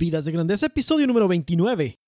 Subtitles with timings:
[0.00, 1.98] Vidas de Grandeza, episodio número 29.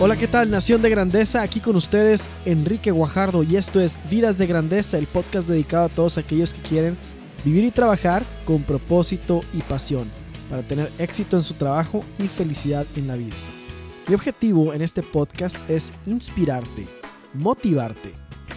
[0.00, 0.50] Hola, ¿qué tal?
[0.50, 5.06] Nación de Grandeza, aquí con ustedes Enrique Guajardo y esto es Vidas de Grandeza, el
[5.06, 6.96] podcast dedicado a todos aquellos que quieren
[7.44, 10.10] vivir y trabajar con propósito y pasión
[10.48, 13.34] para tener éxito en su trabajo y felicidad en la vida.
[14.08, 16.86] Mi objetivo en este podcast es inspirarte,
[17.34, 18.14] motivarte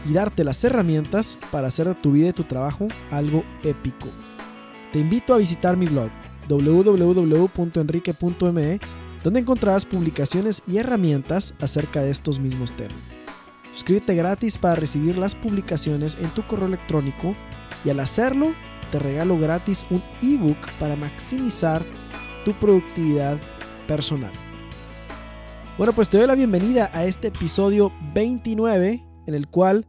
[0.07, 4.09] y darte las herramientas para hacer de tu vida y tu trabajo algo épico.
[4.93, 6.11] Te invito a visitar mi blog
[6.47, 8.79] www.enrique.me
[9.23, 12.93] donde encontrarás publicaciones y herramientas acerca de estos mismos temas.
[13.73, 17.33] Suscríbete gratis para recibir las publicaciones en tu correo electrónico
[17.83, 18.53] y al hacerlo
[18.91, 21.81] te regalo gratis un ebook para maximizar
[22.45, 23.39] tu productividad
[23.87, 24.48] personal.
[25.79, 29.87] Bueno, pues te doy la bienvenida a este episodio 29 en el cual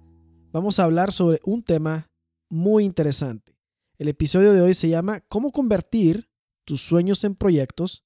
[0.52, 2.08] vamos a hablar sobre un tema
[2.48, 3.58] muy interesante.
[3.98, 6.30] El episodio de hoy se llama ¿Cómo convertir
[6.64, 8.05] tus sueños en proyectos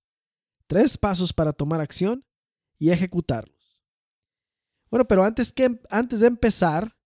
[0.67, 2.25] Tres pasos para tomar acción
[2.79, 3.85] y ejecutarlos.
[4.91, 6.97] Bueno, pero antes, que, antes de empezar,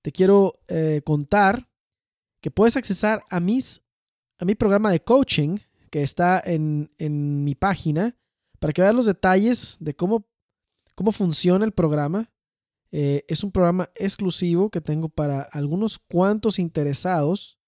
[0.00, 1.68] te quiero eh, contar
[2.40, 3.82] que puedes accesar a, mis,
[4.38, 5.58] a mi programa de coaching
[5.90, 8.16] que está en, en mi página
[8.62, 10.24] para que veas los detalles de cómo,
[10.94, 12.30] cómo funciona el programa.
[12.92, 17.58] Eh, es un programa exclusivo que tengo para algunos cuantos interesados,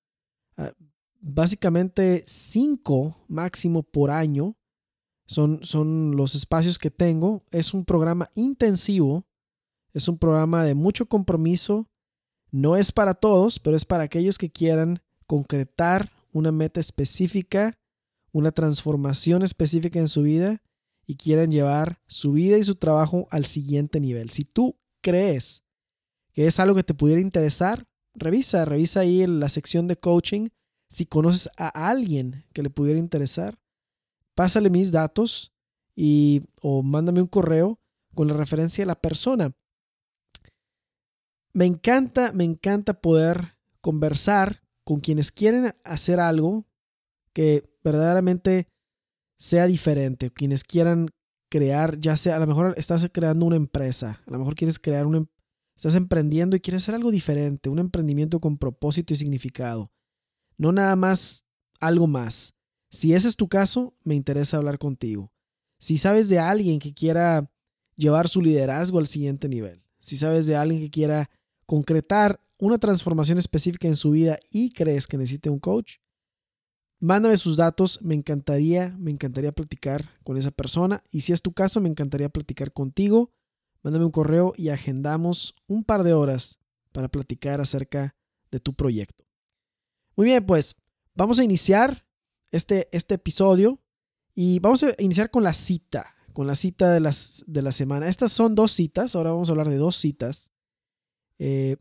[0.57, 0.73] ah,
[1.19, 4.57] básicamente cinco máximo por año
[5.27, 7.43] son, son los espacios que tengo.
[7.51, 9.27] Es un programa intensivo,
[9.95, 11.91] es un programa de mucho compromiso.
[12.53, 17.81] No es para todos, pero es para aquellos que quieran concretar una meta específica,
[18.31, 20.61] una transformación específica en su vida
[21.07, 24.31] y quieran llevar su vida y su trabajo al siguiente nivel.
[24.31, 25.63] Si tú crees
[26.33, 30.49] que es algo que te pudiera interesar, revisa, revisa ahí en la sección de coaching
[30.89, 33.59] si conoces a alguien que le pudiera interesar
[34.35, 35.53] pásale mis datos
[35.97, 37.79] y o mándame un correo
[38.15, 39.53] con la referencia a la persona.
[41.53, 46.67] Me encanta, me encanta poder conversar con quienes quieren hacer algo
[47.33, 48.69] que verdaderamente
[49.45, 51.11] sea diferente, quienes quieran
[51.51, 55.05] crear, ya sea, a lo mejor estás creando una empresa, a lo mejor quieres crear
[55.05, 55.27] una, em,
[55.77, 59.93] estás emprendiendo y quieres hacer algo diferente, un emprendimiento con propósito y significado,
[60.57, 61.45] no nada más
[61.79, 62.55] algo más.
[62.91, 65.31] Si ese es tu caso, me interesa hablar contigo.
[65.79, 67.53] Si sabes de alguien que quiera
[67.97, 71.29] llevar su liderazgo al siguiente nivel, si sabes de alguien que quiera
[71.67, 75.97] concretar una transformación específica en su vida y crees que necesite un coach,
[77.05, 81.53] mándame sus datos, me encantaría, me encantaría platicar con esa persona y si es tu
[81.53, 83.31] caso, me encantaría platicar contigo.
[83.83, 86.59] Mándame un correo y agendamos un par de horas
[86.93, 88.17] para platicar acerca
[88.51, 89.25] de tu proyecto.
[90.17, 90.77] Muy bien, pues
[91.15, 92.07] vamos a iniciar
[92.51, 93.83] este, este episodio
[94.35, 98.09] y vamos a iniciar con la cita, con la cita de, las, de la semana.
[98.09, 100.55] Estas son dos citas, ahora vamos a hablar de dos citas
[101.39, 101.77] eh,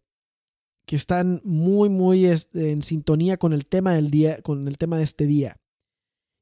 [0.85, 4.97] que están muy, muy este, en sintonía con el tema del día, con el tema
[4.97, 5.61] de este día.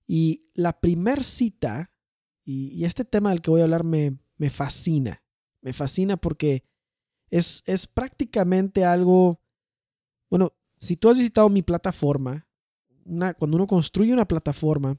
[0.08, 1.92] Y la primer cita,
[2.44, 5.24] y, este tema del que voy a hablar me, me fascina,
[5.62, 6.64] me fascina porque
[7.30, 9.42] es, es prácticamente algo,
[10.30, 12.48] bueno, si tú has visitado mi plataforma,
[13.38, 14.98] cuando uno construye una plataforma,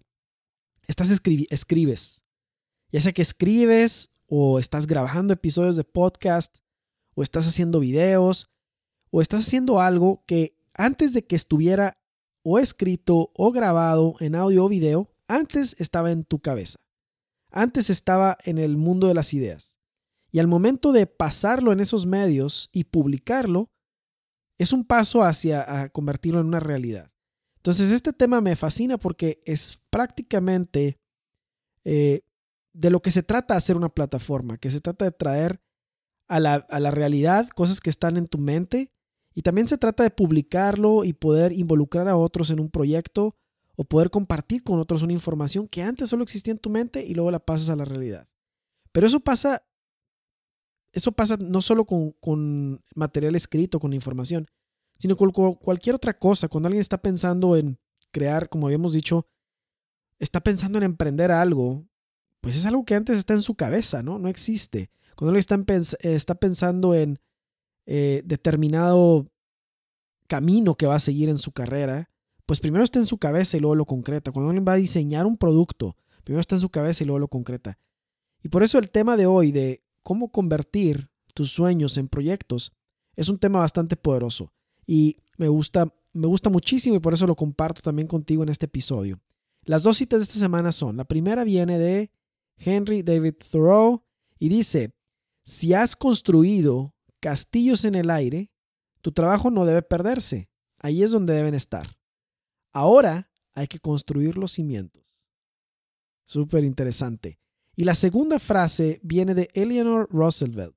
[0.86, 2.24] estás escribes.
[2.90, 6.58] Ya sea que escribes o estás grabando episodios de podcast
[7.14, 8.50] o estás haciendo videos
[9.12, 11.98] o estás haciendo algo que antes de que estuviera
[12.42, 16.80] o escrito o grabado en audio o video, antes estaba en tu cabeza.
[17.50, 19.78] Antes estaba en el mundo de las ideas.
[20.32, 23.70] Y al momento de pasarlo en esos medios y publicarlo,
[24.58, 27.10] es un paso hacia convertirlo en una realidad.
[27.56, 30.98] Entonces, este tema me fascina porque es prácticamente
[31.84, 32.22] eh,
[32.72, 35.60] de lo que se trata hacer una plataforma, que se trata de traer
[36.28, 38.90] a la, a la realidad cosas que están en tu mente
[39.34, 43.36] y también se trata de publicarlo y poder involucrar a otros en un proyecto
[43.76, 47.14] o poder compartir con otros una información que antes solo existía en tu mente y
[47.14, 48.28] luego la pasas a la realidad.
[48.92, 49.62] Pero eso pasa,
[50.92, 54.46] eso pasa no solo con, con material escrito, con información,
[54.98, 56.48] sino con cualquier otra cosa.
[56.48, 57.78] Cuando alguien está pensando en
[58.10, 59.26] crear, como habíamos dicho,
[60.18, 61.86] está pensando en emprender algo,
[62.42, 64.18] pues es algo que antes está en su cabeza, ¿no?
[64.18, 64.90] No existe.
[65.16, 67.18] Cuando alguien está, está pensando en
[67.86, 69.28] eh, determinado
[70.26, 72.08] camino que va a seguir en su carrera,
[72.46, 74.32] pues primero está en su cabeza y luego lo concreta.
[74.32, 77.28] Cuando alguien va a diseñar un producto, primero está en su cabeza y luego lo
[77.28, 77.78] concreta.
[78.42, 82.72] Y por eso el tema de hoy de cómo convertir tus sueños en proyectos
[83.16, 84.52] es un tema bastante poderoso
[84.86, 88.66] y me gusta, me gusta muchísimo y por eso lo comparto también contigo en este
[88.66, 89.20] episodio.
[89.64, 92.10] Las dos citas de esta semana son, la primera viene de
[92.56, 94.02] Henry David Thoreau
[94.38, 94.94] y dice,
[95.44, 98.50] si has construido castillos en el aire,
[99.00, 101.96] tu trabajo no debe perderse, ahí es donde deben estar.
[102.72, 105.02] Ahora hay que construir los cimientos.
[106.24, 107.38] Súper interesante.
[107.76, 110.76] Y la segunda frase viene de Eleanor Roosevelt.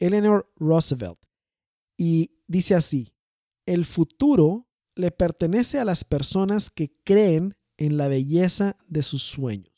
[0.00, 1.18] Eleanor Roosevelt.
[1.96, 3.14] Y dice así,
[3.66, 9.70] el futuro le pertenece a las personas que creen en la belleza de sus sueños.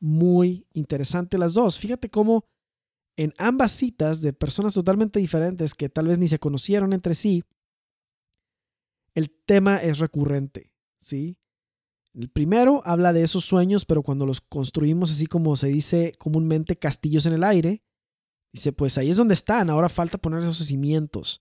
[0.00, 1.78] Muy interesante las dos.
[1.78, 2.44] Fíjate cómo
[3.22, 7.44] en ambas citas de personas totalmente diferentes que tal vez ni se conocieron entre sí,
[9.14, 11.38] el tema es recurrente, ¿sí?
[12.14, 16.76] El primero habla de esos sueños, pero cuando los construimos así como se dice comúnmente
[16.76, 17.82] castillos en el aire,
[18.52, 21.40] dice, pues ahí es donde están, ahora falta poner esos cimientos.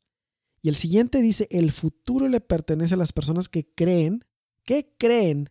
[0.62, 4.24] Y el siguiente dice, el futuro le pertenece a las personas que creen,
[4.63, 5.50] que creen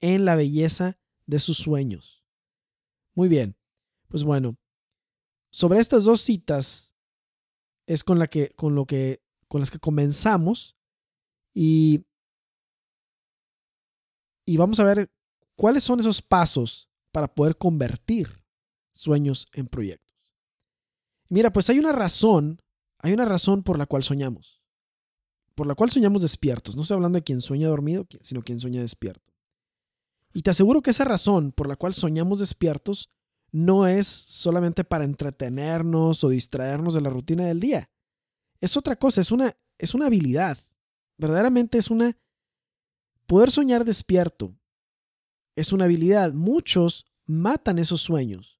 [0.00, 2.24] en la belleza de sus sueños.
[3.14, 3.56] Muy bien,
[4.08, 4.58] pues bueno,
[5.52, 6.96] sobre estas dos citas
[7.86, 10.76] es con, la que, con, lo que, con las que comenzamos
[11.54, 12.06] y,
[14.46, 15.12] y vamos a ver
[15.54, 18.42] cuáles son esos pasos para poder convertir
[18.92, 20.10] sueños en proyectos.
[21.28, 22.62] Mira, pues hay una razón,
[22.98, 24.62] hay una razón por la cual soñamos.
[25.54, 26.76] Por la cual soñamos despiertos.
[26.76, 29.32] No estoy hablando de quien sueña dormido, sino quien sueña despierto.
[30.32, 33.10] Y te aseguro que esa razón por la cual soñamos despiertos
[33.52, 37.90] no es solamente para entretenernos o distraernos de la rutina del día.
[38.60, 40.58] Es otra cosa, es una, es una habilidad.
[41.18, 42.16] Verdaderamente es una...
[43.26, 44.56] Poder soñar despierto
[45.54, 46.32] es una habilidad.
[46.32, 48.58] Muchos matan esos sueños.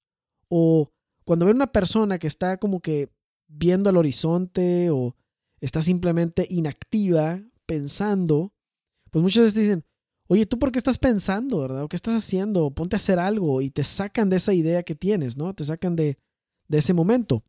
[0.48, 0.92] O
[1.24, 3.10] cuando ven una persona que está como que
[3.48, 5.16] viendo al horizonte o
[5.60, 8.52] está simplemente inactiva, pensando,
[9.10, 9.84] pues muchas veces dicen,
[10.28, 11.82] oye, ¿tú por qué estás pensando, verdad?
[11.82, 12.70] ¿O qué estás haciendo?
[12.70, 15.54] Ponte a hacer algo y te sacan de esa idea que tienes, ¿no?
[15.54, 16.18] Te sacan de,
[16.68, 17.44] de ese momento.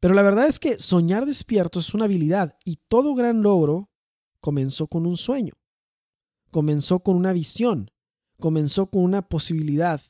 [0.00, 3.90] Pero la verdad es que soñar despierto es una habilidad y todo gran logro
[4.40, 5.54] comenzó con un sueño,
[6.50, 7.90] comenzó con una visión,
[8.40, 10.02] comenzó con una posibilidad.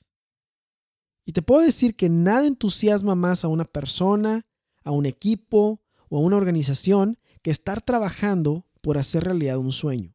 [1.27, 4.47] Y te puedo decir que nada entusiasma más a una persona,
[4.83, 10.15] a un equipo o a una organización que estar trabajando por hacer realidad un sueño.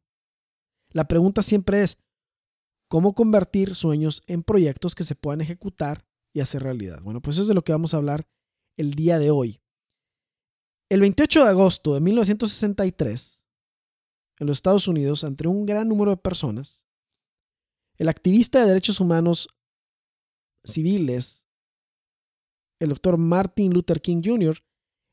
[0.92, 1.98] La pregunta siempre es,
[2.88, 7.02] ¿cómo convertir sueños en proyectos que se puedan ejecutar y hacer realidad?
[7.02, 8.28] Bueno, pues eso es de lo que vamos a hablar
[8.78, 9.62] el día de hoy.
[10.90, 13.44] El 28 de agosto de 1963,
[14.40, 16.86] en los Estados Unidos, entre un gran número de personas,
[17.98, 19.50] el activista de derechos humanos
[20.64, 21.48] civiles,
[22.80, 24.64] el doctor Martin Luther King Jr.,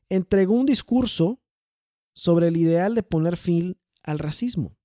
[0.09, 1.41] entregó un discurso
[2.13, 4.77] sobre el ideal de poner fin al racismo,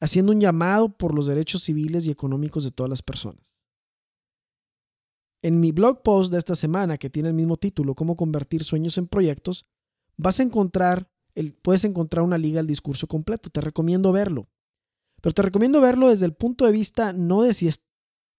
[0.00, 3.56] haciendo un llamado por los derechos civiles y económicos de todas las personas.
[5.42, 8.98] En mi blog post de esta semana, que tiene el mismo título, Cómo convertir sueños
[8.98, 9.66] en proyectos,
[10.16, 11.10] vas a encontrar,
[11.62, 13.48] puedes encontrar una liga al discurso completo.
[13.50, 14.48] Te recomiendo verlo.
[15.20, 17.82] Pero te recomiendo verlo desde el punto de vista no de si es,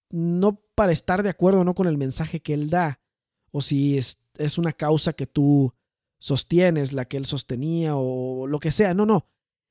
[0.10, 3.02] no para estar de acuerdo no con el mensaje que él da,
[3.52, 5.74] o si es, es una causa que tú
[6.20, 8.94] sostienes, la que él sostenía, o lo que sea.
[8.94, 9.28] No, no.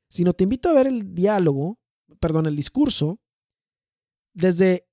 [0.08, 1.78] Sino te invito a ver el diálogo,
[2.20, 3.20] perdón, el discurso,
[4.32, 4.88] desde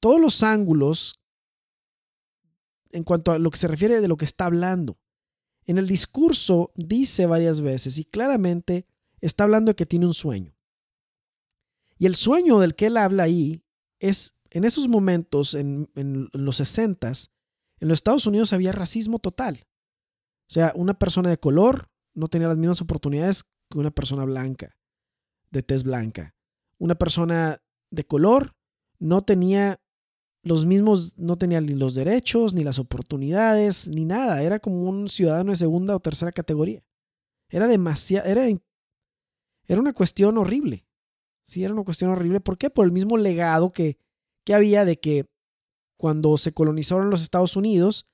[0.00, 1.20] todos los ángulos
[2.90, 4.98] en cuanto a lo que se refiere de lo que está hablando.
[5.64, 8.86] En el discurso dice varias veces y claramente
[9.20, 10.56] está hablando de que tiene un sueño.
[11.98, 13.64] Y el sueño del que él habla ahí
[13.98, 15.88] es, en esos momentos, en,
[16.32, 17.12] los 60
[17.78, 19.66] en los Estados Unidos había racismo total.
[20.48, 24.76] O sea, una persona de color no tenía las mismas oportunidades que una persona blanca,
[25.50, 26.34] de tez blanca.
[26.78, 28.52] Una persona de color
[28.98, 29.80] no tenía
[30.46, 34.42] los mismos no tenían ni los derechos, ni las oportunidades, ni nada.
[34.42, 36.84] Era como un ciudadano de segunda o tercera categoría.
[37.50, 38.46] Era demasiado, era,
[39.66, 40.86] era una cuestión horrible.
[41.44, 42.40] Sí, era una cuestión horrible.
[42.40, 42.70] ¿Por qué?
[42.70, 43.98] Por el mismo legado que,
[44.44, 45.26] que había de que
[45.98, 48.06] cuando se colonizaron los Estados Unidos,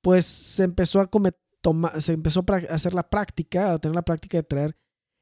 [0.00, 1.10] pues se empezó a
[2.00, 4.76] se empezó a hacer la práctica, a tener la práctica de traer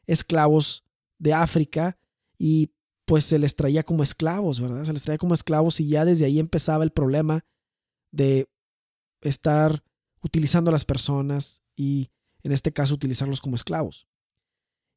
[0.07, 0.85] esclavos
[1.19, 1.99] de África
[2.39, 2.73] y
[3.05, 4.85] pues se les traía como esclavos, ¿verdad?
[4.85, 7.45] Se les traía como esclavos y ya desde ahí empezaba el problema
[8.11, 8.49] de
[9.21, 9.83] estar
[10.23, 12.11] utilizando a las personas y
[12.43, 14.09] en este caso utilizarlos como esclavos.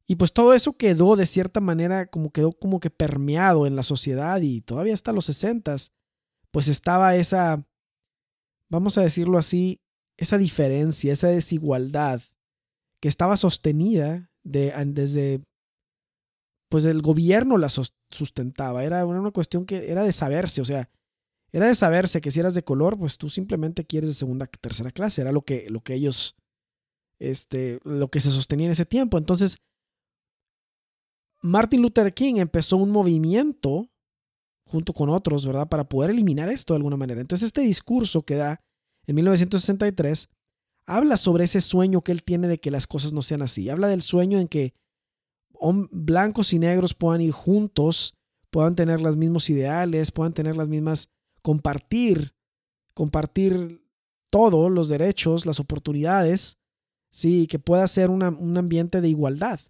[0.06, 3.82] Y pues todo eso quedó de cierta manera como quedó como que permeado en la
[3.82, 5.76] sociedad y todavía hasta los 60
[6.50, 7.66] pues estaba esa,
[8.70, 9.82] vamos a decirlo así,
[10.16, 12.22] esa diferencia, esa desigualdad
[13.00, 15.42] que estaba sostenida de, desde,
[16.68, 18.84] pues el gobierno la sustentaba.
[18.84, 20.88] Era una cuestión que era de saberse, o sea,
[21.52, 24.90] era de saberse que si eras de color, pues tú simplemente quieres de segunda, tercera
[24.90, 25.22] clase.
[25.22, 26.36] Era lo que, lo que ellos,
[27.18, 29.16] este, lo que se sostenía en ese tiempo.
[29.16, 29.56] Entonces,
[31.40, 33.88] Martin Luther King empezó un movimiento
[34.66, 35.68] junto con otros, ¿verdad?
[35.68, 37.20] Para poder eliminar esto de alguna manera.
[37.20, 38.60] Entonces, este discurso que da
[39.06, 40.28] en 1963
[40.88, 43.68] habla sobre ese sueño que él tiene de que las cosas no sean así.
[43.68, 44.74] Habla del sueño en que
[45.90, 48.14] blancos y negros puedan ir juntos,
[48.50, 51.10] puedan tener los mismos ideales, puedan tener las mismas,
[51.42, 52.34] compartir,
[52.94, 53.84] compartir
[54.30, 56.58] todos los derechos, las oportunidades,
[57.10, 58.22] sí, que pueda ser un
[58.56, 59.60] ambiente de igualdad.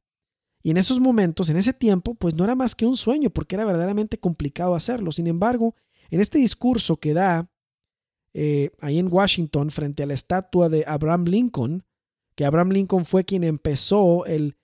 [0.63, 3.57] Y en esos momentos, en ese tiempo, pues no era más que un sueño, porque
[3.57, 5.11] era verdaderamente complicado hacerlo.
[5.11, 5.75] Sin embargo,
[6.11, 7.51] en este discurso que da
[8.35, 11.85] eh, ahí en Washington frente a la estatua de Abraham Lincoln,
[12.35, 14.57] que Abraham Lincoln fue quien empezó el,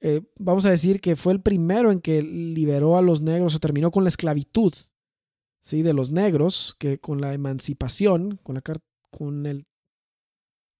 [0.00, 3.60] eh, vamos a decir que fue el primero en que liberó a los negros o
[3.60, 4.72] terminó con la esclavitud,
[5.60, 5.82] ¿sí?
[5.82, 8.62] De los negros, que con la emancipación, con la,
[9.10, 9.66] con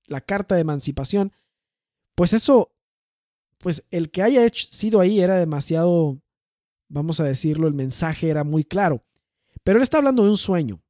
[0.06, 1.32] la carta de emancipación,
[2.14, 2.72] pues eso
[3.60, 6.20] pues el que haya hecho, sido ahí era demasiado,
[6.88, 9.04] vamos a decirlo, el mensaje era muy claro.
[9.62, 10.82] Pero él está hablando de un sueño.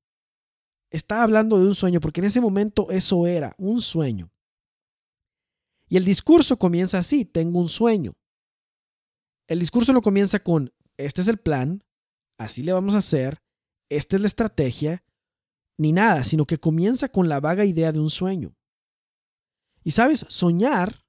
[0.91, 4.33] Está hablando de un sueño, porque en ese momento eso era un sueño.
[5.89, 8.15] Y el discurso comienza así, tengo un sueño.
[9.49, 11.85] El discurso lo comienza con, este es el plan,
[12.39, 13.43] así le vamos a hacer,
[13.89, 15.05] esta es la estrategia,
[15.79, 18.55] ni nada, sino que comienza con la vaga idea de un sueño.
[19.83, 21.05] Y sabes, soñar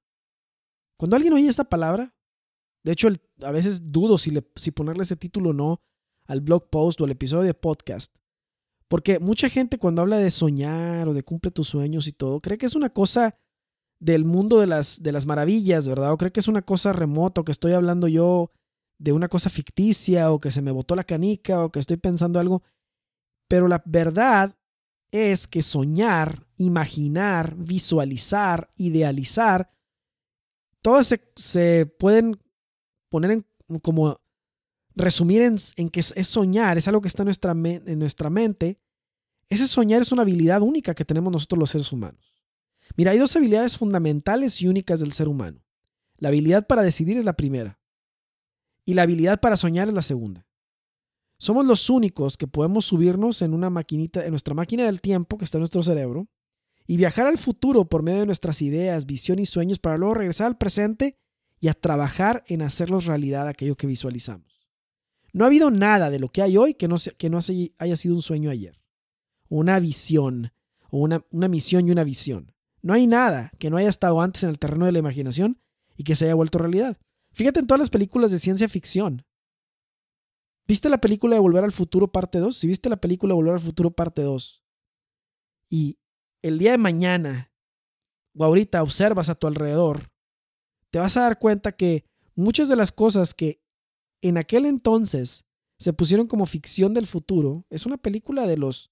[1.01, 2.13] cuando alguien oye esta palabra,
[2.83, 3.07] de hecho,
[3.41, 5.81] a veces dudo si, si ponerle ese título o no
[6.25, 8.15] al blog post o al episodio de podcast.
[8.91, 12.57] Porque mucha gente cuando habla de soñar o de cumple tus sueños y todo, cree
[12.57, 13.37] que es una cosa
[14.01, 16.11] del mundo de las, de las maravillas, ¿verdad?
[16.11, 18.51] O cree que es una cosa remota o que estoy hablando yo
[18.99, 22.37] de una cosa ficticia o que se me botó la canica o que estoy pensando
[22.37, 22.63] algo.
[23.47, 24.57] Pero la verdad
[25.09, 29.71] es que soñar, imaginar, visualizar, idealizar,
[30.81, 32.41] todas se, pueden
[33.09, 34.19] poner en como
[34.95, 38.79] resumir en, que es, soñar, es algo que está en nuestra, en nuestra mente.
[39.49, 42.33] Ese soñar es una habilidad única que tenemos nosotros los seres humanos.
[42.95, 45.63] Mira, hay dos habilidades fundamentales y únicas del ser humano.
[46.17, 47.79] La habilidad para decidir es la primera
[48.85, 50.45] y la habilidad para soñar es la segunda.
[51.37, 55.45] Somos los únicos que podemos subirnos en una maquinita, en nuestra máquina del tiempo que
[55.45, 56.27] está en nuestro cerebro
[56.85, 60.47] y viajar al futuro por medio de nuestras ideas, visión y sueños para luego regresar
[60.47, 61.17] al presente
[61.59, 64.60] y a trabajar en hacerlos realidad aquello que visualizamos.
[65.33, 67.39] No ha habido nada de lo que hay hoy que no, que no
[67.77, 68.81] haya sido un sueño ayer,
[69.49, 70.51] una visión,
[70.89, 72.53] o una, una misión y una visión.
[72.81, 75.61] No hay nada que no haya estado antes en el terreno de la imaginación
[75.95, 76.97] y que se haya vuelto realidad.
[77.31, 79.25] Fíjate en todas las películas de ciencia ficción.
[80.67, 82.55] ¿Viste la película de Volver al Futuro parte 2?
[82.55, 84.63] Si viste la película de Volver al Futuro parte 2
[85.69, 85.99] y
[86.41, 87.51] el día de mañana
[88.35, 90.11] o ahorita observas a tu alrededor,
[90.89, 93.60] te vas a dar cuenta que muchas de las cosas que
[94.21, 95.45] en aquel entonces
[95.77, 98.91] se pusieron como ficción del futuro, es una película de los,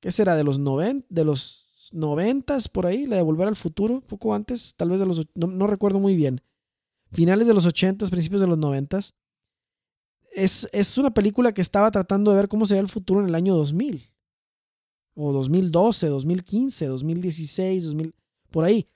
[0.00, 0.36] ¿qué será?
[0.36, 4.74] De los, noven, de los noventas por ahí, la de Volver al Futuro, poco antes,
[4.76, 6.42] tal vez de los, no, recuerdo muy bien,
[7.10, 9.14] finales de los ochentas, principios de los noventas.
[10.34, 13.34] Es, es una película que estaba tratando de ver cómo sería el futuro en el
[13.34, 14.10] año 2000
[15.14, 18.14] o 2012, 2015, 2016, 2000,
[18.50, 18.86] por ahí.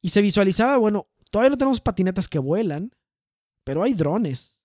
[0.00, 2.94] Y se visualizaba, bueno, todavía no tenemos patinetas que vuelan,
[3.62, 4.63] pero hay drones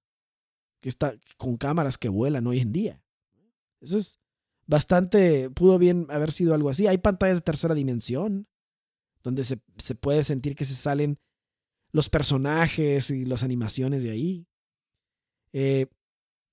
[0.81, 3.03] que está, con cámaras que vuelan hoy en día.
[3.81, 4.19] Eso es
[4.67, 6.87] bastante, pudo bien haber sido algo así.
[6.87, 8.47] Hay pantallas de tercera dimensión,
[9.23, 11.19] donde se, se puede sentir que se salen
[11.91, 14.47] los personajes y las animaciones de ahí.
[15.53, 15.87] Eh,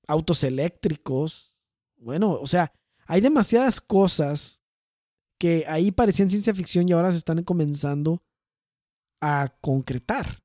[0.07, 1.57] autos eléctricos.
[1.97, 2.73] Bueno, o sea,
[3.07, 4.63] hay demasiadas cosas
[5.39, 8.23] que ahí parecían ciencia ficción y ahora se están comenzando
[9.21, 10.43] a concretar.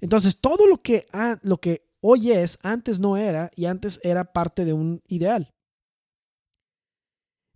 [0.00, 1.06] Entonces, todo lo que,
[1.42, 5.54] lo que hoy es, antes no era y antes era parte de un ideal.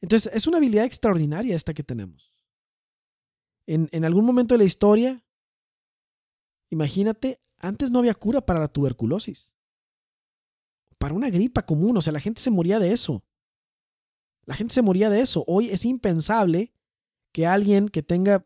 [0.00, 2.32] Entonces, es una habilidad extraordinaria esta que tenemos.
[3.66, 5.24] En, en algún momento de la historia,
[6.70, 9.54] imagínate, antes no había cura para la tuberculosis,
[10.98, 13.24] para una gripa común, o sea, la gente se moría de eso.
[14.44, 15.44] La gente se moría de eso.
[15.46, 16.72] Hoy es impensable
[17.32, 18.44] que alguien que tenga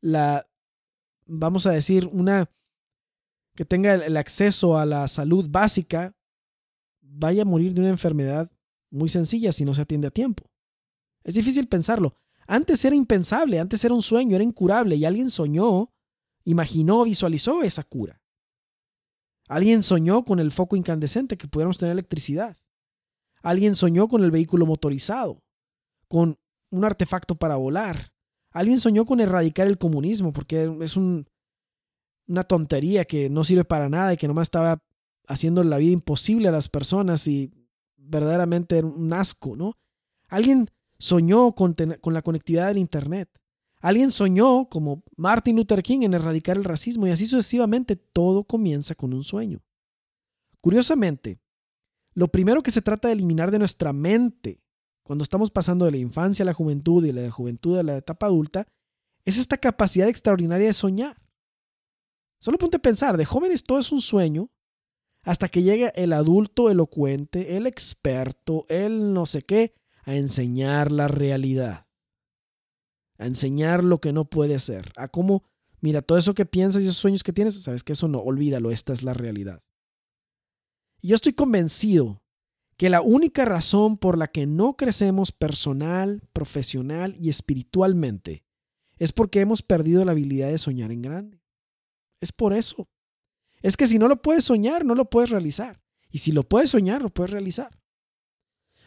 [0.00, 0.48] la,
[1.26, 2.50] vamos a decir, una,
[3.54, 6.14] que tenga el acceso a la salud básica,
[7.00, 8.50] vaya a morir de una enfermedad
[8.90, 10.44] muy sencilla si no se atiende a tiempo.
[11.24, 12.16] Es difícil pensarlo.
[12.46, 15.92] Antes era impensable, antes era un sueño, era incurable y alguien soñó,
[16.44, 18.20] imaginó, visualizó esa cura.
[19.48, 22.56] Alguien soñó con el foco incandescente que pudiéramos tener electricidad.
[23.42, 25.42] Alguien soñó con el vehículo motorizado,
[26.08, 26.38] con
[26.70, 28.12] un artefacto para volar.
[28.50, 31.26] Alguien soñó con erradicar el comunismo porque es un,
[32.26, 34.82] una tontería que no sirve para nada y que nomás estaba
[35.26, 37.52] haciendo la vida imposible a las personas y
[37.96, 39.76] verdaderamente era un asco, ¿no?
[40.28, 43.28] Alguien soñó con, con la conectividad del Internet.
[43.80, 48.94] Alguien soñó, como Martin Luther King, en erradicar el racismo y así sucesivamente todo comienza
[48.94, 49.60] con un sueño.
[50.60, 51.40] Curiosamente,
[52.14, 54.62] lo primero que se trata de eliminar de nuestra mente
[55.02, 57.96] cuando estamos pasando de la infancia a la juventud y de la juventud a la
[57.96, 58.66] etapa adulta
[59.24, 61.21] es esta capacidad extraordinaria de soñar.
[62.42, 64.50] Solo ponte a pensar, de jóvenes todo es un sueño
[65.22, 71.06] hasta que llega el adulto elocuente, el experto, el no sé qué, a enseñar la
[71.06, 71.86] realidad
[73.22, 75.44] a enseñar lo que no puede ser, a cómo,
[75.80, 78.72] mira, todo eso que piensas y esos sueños que tienes, sabes que eso no, olvídalo,
[78.72, 79.62] esta es la realidad.
[81.02, 82.22] Yo estoy convencido
[82.76, 88.44] que la única razón por la que no crecemos personal, profesional y espiritualmente
[88.98, 91.41] es porque hemos perdido la habilidad de soñar en grande.
[92.22, 92.88] Es por eso.
[93.60, 95.82] Es que si no lo puedes soñar, no lo puedes realizar.
[96.10, 97.78] Y si lo puedes soñar, lo puedes realizar.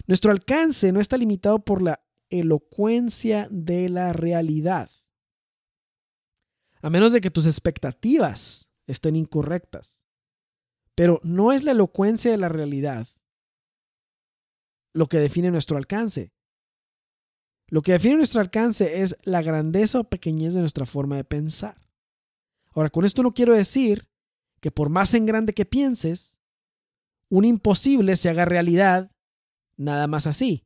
[0.07, 4.89] Nuestro alcance no está limitado por la elocuencia de la realidad.
[6.81, 10.05] A menos de que tus expectativas estén incorrectas.
[10.95, 13.07] Pero no es la elocuencia de la realidad
[14.95, 16.31] lo que define nuestro alcance.
[17.67, 21.84] Lo que define nuestro alcance es la grandeza o pequeñez de nuestra forma de pensar.
[22.75, 24.08] Ahora, con esto no quiero decir
[24.60, 26.39] que por más en grande que pienses,
[27.29, 29.12] un imposible se haga realidad
[29.77, 30.63] nada más así.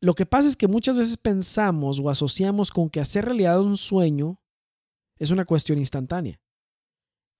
[0.00, 3.78] Lo que pasa es que muchas veces pensamos o asociamos con que hacer realidad un
[3.78, 4.38] sueño
[5.18, 6.38] es una cuestión instantánea.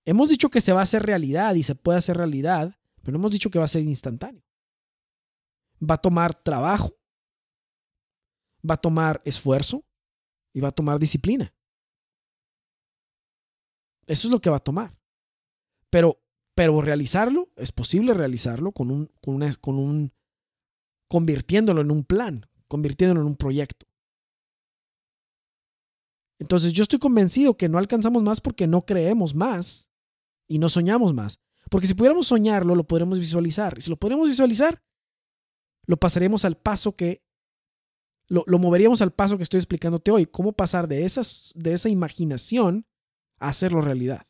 [0.06, 3.18] Hemos dicho que se va a hacer realidad y se puede hacer realidad, pero no
[3.18, 4.42] hemos dicho que va a ser instantáneo.
[5.78, 6.94] Va a tomar trabajo,
[8.68, 9.84] va a tomar esfuerzo
[10.54, 11.52] y va a tomar disciplina.
[14.06, 14.96] Eso es lo que va a tomar.
[15.90, 16.20] Pero,
[16.54, 20.12] pero realizarlo, es posible realizarlo con un, con, con un,
[21.08, 23.86] convirtiéndolo en un plan, convirtiéndolo en un proyecto.
[26.38, 29.90] Entonces yo estoy convencido que no alcanzamos más porque no creemos más
[30.48, 31.40] y no soñamos más.
[31.70, 33.74] Porque si pudiéramos soñarlo, lo podremos visualizar.
[33.78, 34.82] Y si lo podemos visualizar,
[35.86, 37.24] lo pasaríamos al paso que,
[38.28, 40.26] lo, lo moveríamos al paso que estoy explicándote hoy.
[40.26, 42.86] Cómo pasar de, esas, de esa imaginación
[43.38, 44.24] hacerlo realidad.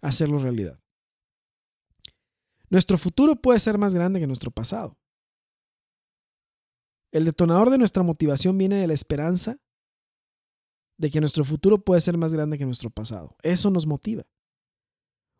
[0.00, 0.80] Hacerlo realidad.
[2.70, 4.98] Nuestro futuro puede ser más grande que nuestro pasado.
[7.10, 9.58] El detonador de nuestra motivación viene de la esperanza
[10.98, 13.36] de que nuestro futuro puede ser más grande que nuestro pasado.
[13.42, 14.24] Eso nos motiva.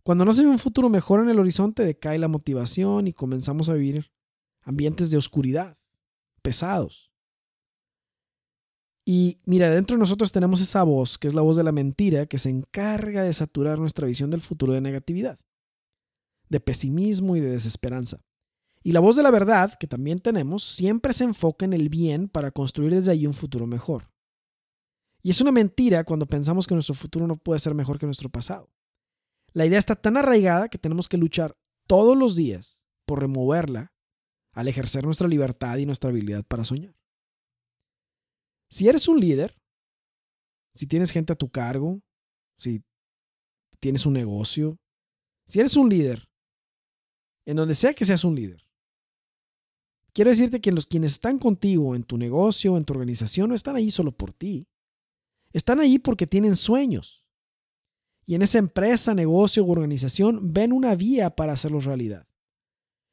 [0.02, 3.68] Cuando no se ve un futuro mejor en el horizonte, decae la motivación y comenzamos
[3.68, 4.11] a vivir
[4.62, 5.76] ambientes de oscuridad,
[6.40, 7.08] pesados.
[9.11, 12.27] Y mira, dentro de nosotros tenemos esa voz, que es la voz de la mentira,
[12.27, 15.38] que se encarga de saturar nuestra visión del futuro de negatividad,
[16.51, 18.21] de pesimismo y de desesperanza.
[18.83, 22.29] Y la voz de la verdad, que también tenemos, siempre se enfoca en el bien
[22.29, 24.11] para construir desde allí un futuro mejor.
[25.23, 28.29] Y es una mentira cuando pensamos que nuestro futuro no puede ser mejor que nuestro
[28.29, 28.68] pasado.
[29.55, 33.94] La idea está tan arraigada que tenemos que luchar todos los días por removerla
[34.53, 36.97] al ejercer nuestra libertad y nuestra habilidad para soñar.
[38.70, 39.57] Si eres un líder,
[40.74, 42.00] si tienes gente a tu cargo,
[42.59, 42.83] si
[43.81, 44.78] tienes un negocio,
[45.46, 46.28] si eres un líder,
[47.46, 48.68] en donde sea que seas un líder,
[50.18, 53.76] Quiero decirte que los quienes están contigo en tu negocio, en tu organización, no están
[53.76, 54.66] ahí solo por ti.
[55.52, 57.24] Están ahí porque tienen sueños.
[58.26, 62.26] Y en esa empresa, negocio o organización ven una vía para hacerlos realidad.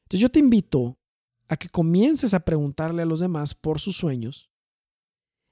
[0.06, 0.98] Entonces yo te invito
[1.48, 4.50] a que comiences a preguntarle a los demás por sus sueños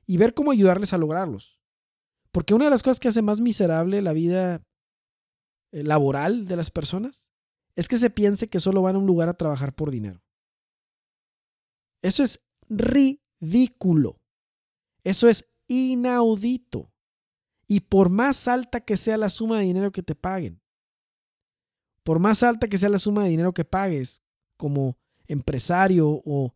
[0.05, 1.59] y ver cómo ayudarles a lograrlos.
[2.31, 4.63] Porque una de las cosas que hace más miserable la vida
[5.71, 7.31] eh, laboral de las personas
[7.75, 10.21] es que se piense que solo van a un lugar a trabajar por dinero.
[12.01, 14.19] Eso es ridículo.
[15.03, 16.91] Eso es inaudito.
[17.67, 20.61] Y por más alta que sea la suma de dinero que te paguen,
[22.03, 24.21] por más alta que sea la suma de dinero que pagues
[24.57, 26.53] como empresario o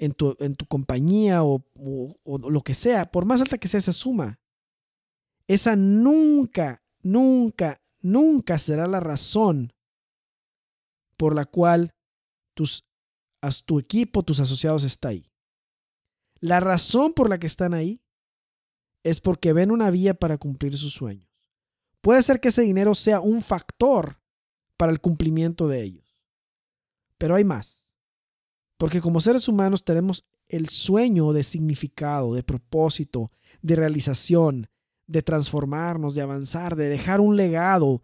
[0.00, 1.62] en tu, en tu compañía o,
[2.24, 4.40] o lo que sea, por más alta que sea esa suma,
[5.46, 9.74] esa nunca, nunca, nunca será la razón
[11.18, 11.94] por la cual
[12.54, 12.88] tus
[13.66, 15.30] tu equipo, tus asociados está ahí.
[16.40, 18.02] La razón por la que están ahí
[19.02, 21.28] es porque ven una vía para cumplir sus sueños.
[22.00, 24.18] Puede ser que ese dinero sea un factor
[24.78, 26.18] para el cumplimiento de ellos.
[27.18, 27.89] Pero hay más.
[28.80, 34.70] Porque como seres humanos tenemos el sueño de significado, de propósito, de realización,
[35.06, 38.02] de transformarnos, de avanzar, de dejar un legado,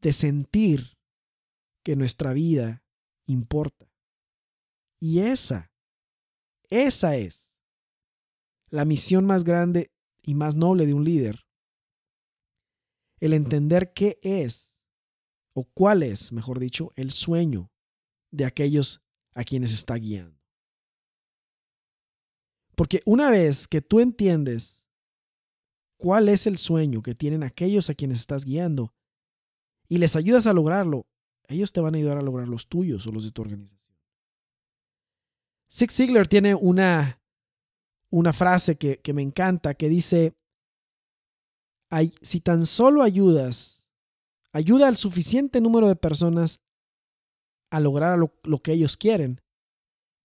[0.00, 0.96] de sentir
[1.82, 2.84] que nuestra vida
[3.26, 3.92] importa.
[5.00, 5.72] Y esa,
[6.70, 7.58] esa es
[8.70, 9.90] la misión más grande
[10.22, 11.48] y más noble de un líder.
[13.18, 14.78] El entender qué es,
[15.52, 17.72] o cuál es, mejor dicho, el sueño
[18.30, 19.02] de aquellos
[19.34, 20.40] a quienes está guiando.
[22.74, 24.86] Porque una vez que tú entiendes
[25.96, 28.94] cuál es el sueño que tienen aquellos a quienes estás guiando
[29.88, 31.06] y les ayudas a lograrlo,
[31.48, 33.96] ellos te van a ayudar a lograr los tuyos o los de tu organización.
[35.70, 37.20] Zig Ziglar tiene una,
[38.10, 40.34] una frase que, que me encanta que dice,
[42.20, 43.88] si tan solo ayudas,
[44.52, 46.60] ayuda al suficiente número de personas
[47.72, 49.40] a lograr lo, que ellos quieren,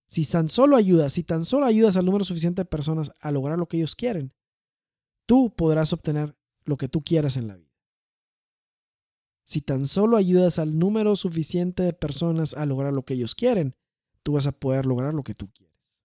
[0.10, 3.58] si tan solo ayudas, si tan solo ayudas al número suficiente de personas a lograr
[3.58, 4.34] lo que ellos quieren,
[5.26, 7.72] tú podrás obtener lo que tú quieras en la vida.
[9.46, 13.78] Si tan solo ayudas al número suficiente de personas a lograr lo que ellos quieren,
[14.24, 16.04] tú vas a poder lograr lo que tú quieres.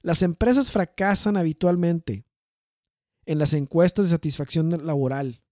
[0.00, 2.24] Las empresas fracasan habitualmente
[3.26, 5.42] en las encuestas de satisfacción laboral,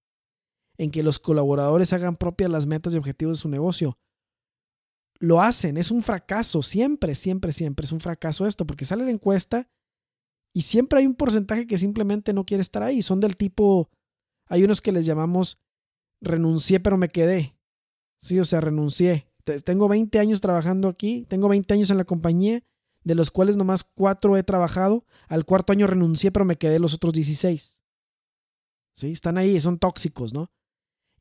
[0.78, 3.98] en que los colaboradores hagan propias las metas y objetivos de su negocio,
[5.18, 5.76] lo hacen.
[5.76, 9.68] Es un fracaso, siempre, siempre, siempre es un fracaso esto, porque sale la encuesta
[10.52, 13.02] y siempre hay un porcentaje que simplemente no quiere estar ahí.
[13.02, 13.90] Son del tipo,
[14.46, 15.59] hay unos que les llamamos
[16.20, 17.57] renuncié pero me quedé.
[18.20, 19.31] Sí, o sea, renuncié.
[19.64, 22.64] Tengo 20 años trabajando aquí, tengo 20 años en la compañía,
[23.05, 25.05] de los cuales nomás cuatro he trabajado.
[25.29, 27.81] Al cuarto año renuncié pero me quedé los otros 16.
[28.94, 30.50] Sí, están ahí, son tóxicos, ¿no?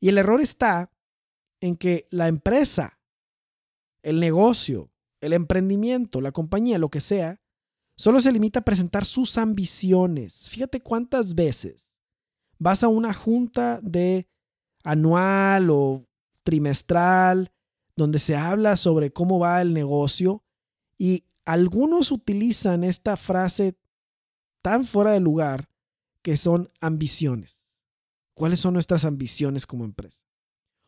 [0.00, 0.90] Y el error está
[1.60, 2.95] en que la empresa
[4.06, 7.40] el negocio, el emprendimiento, la compañía, lo que sea,
[7.96, 10.48] solo se limita a presentar sus ambiciones.
[10.48, 11.98] Fíjate cuántas veces
[12.56, 14.28] vas a una junta de
[14.84, 16.06] anual o
[16.44, 17.50] trimestral
[17.96, 20.44] donde se habla sobre cómo va el negocio
[20.96, 23.76] y algunos utilizan esta frase
[24.62, 25.68] tan fuera de lugar
[26.22, 27.76] que son ambiciones.
[28.34, 30.24] ¿Cuáles son nuestras ambiciones como empresa?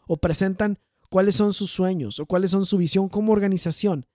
[0.06, 0.78] O presentan
[1.08, 4.06] cuáles son sus sueños o cuáles son su visión como organización,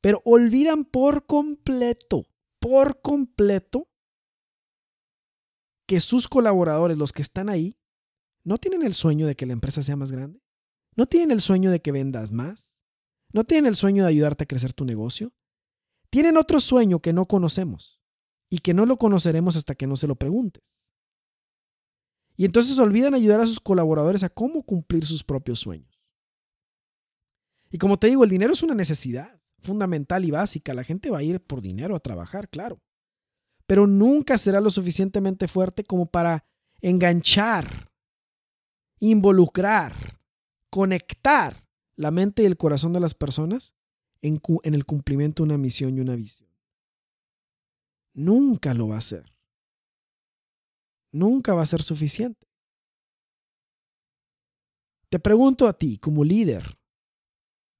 [0.00, 2.26] pero olvidan por completo,
[2.58, 3.88] por completo,
[5.86, 7.78] que sus colaboradores, los que están ahí,
[8.42, 10.42] no tienen el sueño de que la empresa sea más grande,
[10.96, 12.80] no tienen el sueño de que vendas más,
[13.32, 15.32] no tienen el sueño de ayudarte a crecer tu negocio,
[16.10, 18.00] tienen otro sueño que no conocemos
[18.48, 20.84] y que no lo conoceremos hasta que no se lo preguntes.
[22.36, 25.93] Y entonces olvidan ayudar a sus colaboradores a cómo cumplir sus propios sueños.
[27.74, 30.74] Y como te digo, el dinero es una necesidad fundamental y básica.
[30.74, 32.80] La gente va a ir por dinero a trabajar, claro.
[33.66, 36.46] Pero nunca será lo suficientemente fuerte como para
[36.80, 37.90] enganchar,
[39.00, 40.20] involucrar,
[40.70, 43.74] conectar la mente y el corazón de las personas
[44.22, 46.48] en, el cumplimiento de una misión y una visión.
[48.12, 49.34] Nunca lo va a hacer.
[51.10, 52.46] Nunca va a ser suficiente.
[55.08, 56.78] Te pregunto a ti, como líder,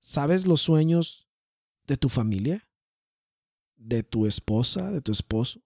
[0.07, 1.31] ¿Sabes los sueños
[1.87, 2.69] de tu familia?
[3.75, 5.63] ¿De tu esposa, de tu esposo?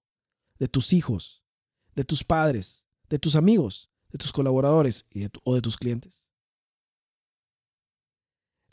[0.61, 1.43] ¿De tus hijos?
[1.97, 2.85] ¿De tus padres?
[3.09, 3.91] ¿De tus amigos?
[4.11, 6.25] ¿De tus colaboradores y o de tus clientes?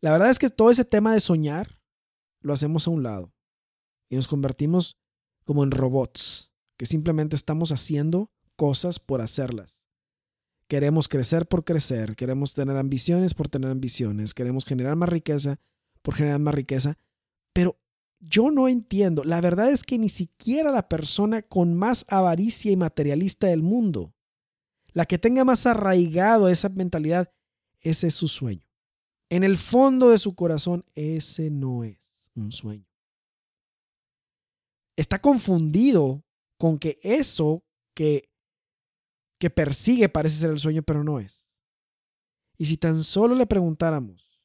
[0.01, 1.82] La verdad es que todo ese tema de soñar
[2.41, 3.34] lo hacemos a un lado
[4.08, 4.99] y nos convertimos
[5.45, 9.84] como en robots, que simplemente estamos haciendo cosas por hacerlas.
[10.67, 15.60] Queremos crecer por crecer, queremos tener ambiciones por tener ambiciones, queremos generar más riqueza
[16.06, 16.97] por generar más riqueza,
[17.51, 17.80] pero
[18.19, 19.23] yo no entiendo.
[19.23, 24.13] La verdad es que ni siquiera la persona con más avaricia y materialista del mundo,
[24.93, 27.34] la que tenga más arraigado esa mentalidad,
[27.82, 28.65] ese es su sueño.
[29.30, 32.86] En el fondo de su corazón, ese no es un sueño.
[34.95, 36.23] Está confundido
[36.58, 37.63] con que eso
[37.95, 38.30] que
[39.45, 41.51] que persigue parece ser el sueño, pero no es.
[42.58, 44.41] Y si tan solo le preguntáramos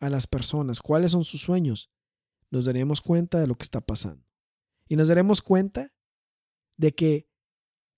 [0.00, 1.90] a las personas cuáles son sus sueños,
[2.50, 4.28] nos daríamos cuenta de lo que está pasando.
[4.86, 5.94] Y nos daremos cuenta
[6.76, 7.26] de que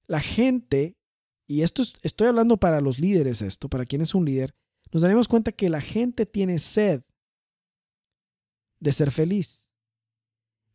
[0.06, 0.96] la gente,
[1.48, 4.54] y esto estoy hablando para los líderes esto, para quien es un líder,
[4.92, 7.02] nos daremos cuenta que la gente tiene sed
[8.78, 9.68] de ser feliz.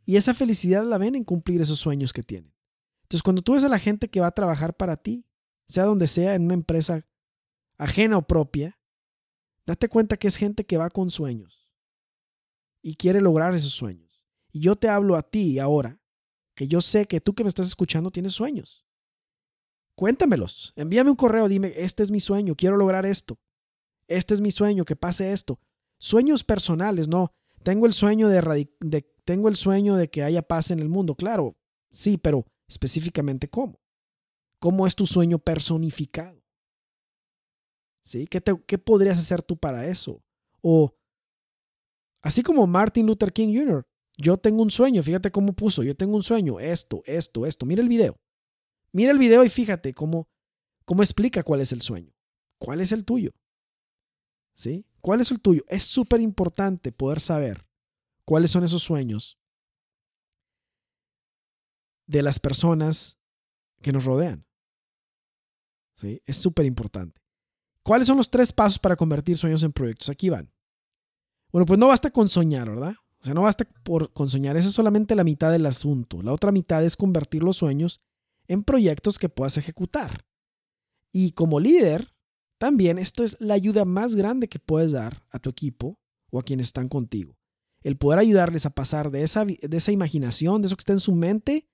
[0.03, 2.53] Y esa felicidad la ven en cumplir esos sueños que tienen.
[3.03, 5.25] Entonces, cuando tú ves a la gente que va a trabajar para ti,
[5.71, 7.05] sea donde sea, en una empresa
[7.77, 8.79] ajena o propia,
[9.65, 11.69] date cuenta que es gente que va con sueños
[12.81, 14.23] y quiere lograr esos sueños.
[14.51, 16.01] Y yo te hablo a ti ahora,
[16.55, 18.85] que yo sé que tú que me estás escuchando tienes sueños.
[19.95, 23.39] Cuéntamelos, envíame un correo, dime, este es mi sueño, quiero lograr esto.
[24.07, 25.59] Este es mi sueño, que pase esto.
[25.97, 27.33] Sueños personales, no.
[27.63, 31.15] Tengo el sueño de, de, tengo el sueño de que haya paz en el mundo,
[31.15, 31.55] claro,
[31.91, 33.80] sí, pero específicamente cómo.
[34.61, 36.39] ¿Cómo es tu sueño personificado?
[38.03, 38.27] ¿Sí?
[38.27, 40.23] ¿Qué, ¿Qué podrías hacer tú para eso?
[40.61, 40.95] O,
[42.21, 46.15] así como Martin Luther King Jr., yo tengo un sueño, fíjate cómo puso, yo tengo
[46.15, 47.65] un sueño, esto, esto, esto.
[47.65, 48.19] Mira el video.
[48.91, 50.29] Mira el video y fíjate cómo,
[50.85, 52.13] cómo explica cuál es el sueño.
[52.59, 53.31] ¿Cuál es el tuyo?
[54.53, 54.85] ¿Sí?
[54.99, 55.63] ¿Cuál es el tuyo?
[55.69, 57.65] Es súper importante poder saber
[58.25, 59.39] cuáles son esos sueños
[62.05, 63.17] de las personas
[63.81, 64.45] que nos rodean.
[66.03, 67.21] Es súper importante.
[67.83, 70.09] ¿Cuáles son los tres pasos para convertir sueños en proyectos?
[70.09, 70.51] Aquí van.
[71.51, 72.95] Bueno, pues no basta con soñar, ¿verdad?
[73.19, 74.57] O sea, no basta por, con soñar.
[74.57, 76.21] Esa es solamente la mitad del asunto.
[76.21, 77.99] La otra mitad es convertir los sueños
[78.47, 80.25] en proyectos que puedas ejecutar.
[81.11, 82.15] Y como líder,
[82.57, 85.99] también esto es la ayuda más grande que puedes dar a tu equipo
[86.31, 87.37] o a quienes están contigo.
[87.83, 90.99] El poder ayudarles a pasar de esa, de esa imaginación, de eso que está en
[90.99, 91.67] su mente,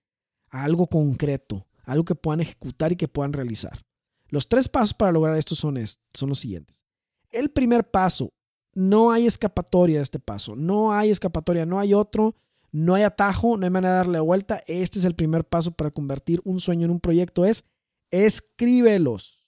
[0.49, 3.86] a algo concreto, algo que puedan ejecutar y que puedan realizar.
[4.29, 5.77] Los tres pasos para lograr esto son,
[6.13, 6.85] son los siguientes.
[7.29, 8.33] El primer paso,
[8.73, 12.35] no hay escapatoria de este paso, no hay escapatoria, no hay otro,
[12.71, 14.61] no hay atajo, no hay manera de darle vuelta.
[14.67, 17.63] Este es el primer paso para convertir un sueño en un proyecto, es
[18.11, 19.47] escríbelos.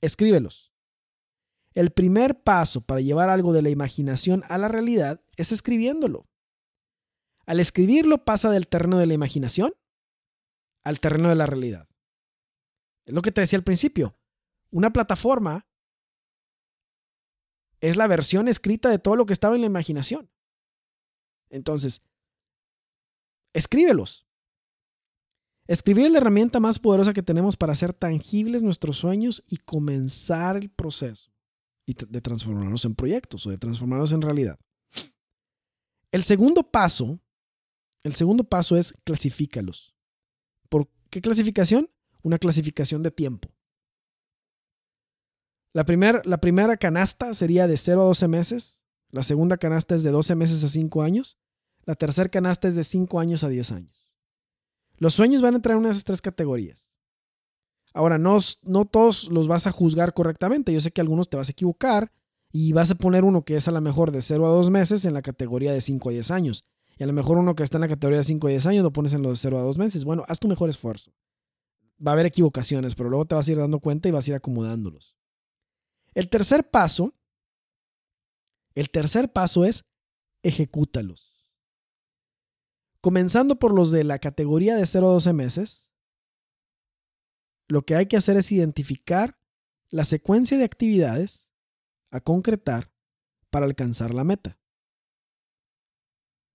[0.00, 0.72] Escríbelos.
[1.74, 6.26] El primer paso para llevar algo de la imaginación a la realidad es escribiéndolo.
[7.44, 9.74] Al escribirlo pasa del terreno de la imaginación
[10.82, 11.88] al terreno de la realidad.
[13.06, 14.18] Es lo que te decía al principio.
[14.70, 15.66] Una plataforma
[17.80, 20.30] es la versión escrita de todo lo que estaba en la imaginación.
[21.48, 22.02] Entonces,
[23.52, 24.26] escríbelos.
[25.68, 30.56] Escribir es la herramienta más poderosa que tenemos para hacer tangibles nuestros sueños y comenzar
[30.56, 31.30] el proceso
[31.86, 34.58] de transformarlos en proyectos o de transformarlos en realidad.
[36.10, 37.20] El segundo paso,
[38.02, 39.94] el segundo paso es clasifícalos.
[40.68, 41.90] ¿Por qué clasificación?
[42.26, 43.48] Una clasificación de tiempo.
[45.72, 45.84] La,
[46.24, 50.34] la primera canasta sería de 0 a 12 meses, la segunda canasta es de 12
[50.34, 51.38] meses a 5 años,
[51.84, 54.12] la tercera canasta es de 5 años a 10 años.
[54.96, 56.96] Los sueños van a entrar en una de esas tres categorías.
[57.94, 60.72] Ahora, no, no todos los vas a juzgar correctamente.
[60.72, 62.10] Yo sé que algunos te vas a equivocar
[62.50, 65.04] y vas a poner uno que es a lo mejor de 0 a 2 meses
[65.04, 66.64] en la categoría de 5 a 10 años.
[66.98, 68.82] Y a lo mejor uno que está en la categoría de 5 a 10 años
[68.82, 70.04] lo pones en los de 0 a 2 meses.
[70.04, 71.12] Bueno, haz tu mejor esfuerzo.
[72.04, 74.30] Va a haber equivocaciones, pero luego te vas a ir dando cuenta y vas a
[74.30, 75.16] ir acomodándolos.
[76.14, 77.14] El tercer paso,
[78.74, 79.84] el tercer paso es
[80.42, 81.34] ejecútalos.
[83.00, 85.90] Comenzando por los de la categoría de 0 a 12 meses,
[87.68, 89.38] lo que hay que hacer es identificar
[89.88, 91.50] la secuencia de actividades
[92.10, 92.92] a concretar
[93.50, 94.58] para alcanzar la meta.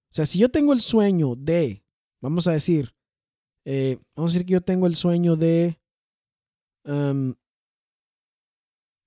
[0.09, 1.85] O sea, si yo tengo el sueño de,
[2.19, 2.95] vamos a decir,
[3.65, 5.79] eh, vamos a decir que yo tengo el sueño de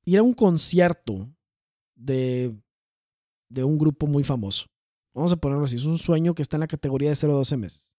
[0.05, 1.29] ir a un concierto
[1.97, 2.55] de,
[3.49, 4.67] de un grupo muy famoso.
[5.15, 7.37] Vamos a ponerlo así, es un sueño que está en la categoría de 0 a
[7.37, 7.95] 12 meses.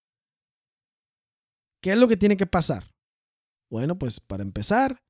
[1.82, 2.84] ¿Qué es lo que tiene que pasar?
[3.70, 5.02] Bueno, pues para empezar,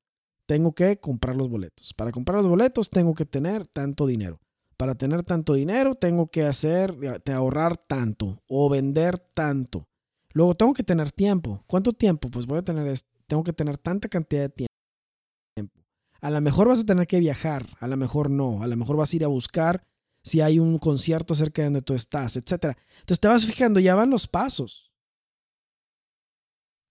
[0.45, 1.93] tengo que comprar los boletos.
[1.93, 4.39] Para comprar los boletos tengo que tener tanto dinero.
[4.77, 6.95] Para tener tanto dinero tengo que hacer,
[7.33, 9.87] ahorrar tanto o vender tanto.
[10.35, 11.63] Luego tengo que tener tiempo.
[11.65, 12.29] ¿Cuánto tiempo?
[12.29, 15.81] Pues voy a tener, tengo que tener tanta cantidad de tiempo.
[16.19, 18.97] A lo mejor vas a tener que viajar, a lo mejor no, a lo mejor
[18.97, 19.87] vas a ir a buscar
[20.23, 22.75] si hay un concierto cerca de donde tú estás, etc.
[22.99, 24.91] Entonces te vas fijando, ya van los pasos.